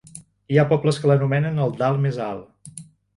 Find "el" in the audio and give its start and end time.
1.65-1.75